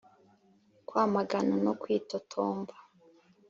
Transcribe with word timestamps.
kwamagana 0.87 1.55
no 1.65 1.73
kwitotomba 1.81 2.73